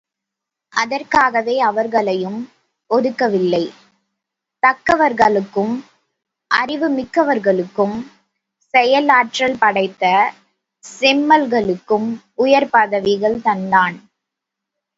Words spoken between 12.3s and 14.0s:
உயர் பதவிகள் தந்தான்.